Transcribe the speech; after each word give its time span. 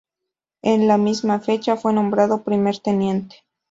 En 0.63 0.87
la 0.87 0.97
misma 0.97 1.39
fecha, 1.41 1.77
fue 1.77 1.93
nombrado 1.93 2.41
primer 2.43 2.79
teniente. 2.79 3.43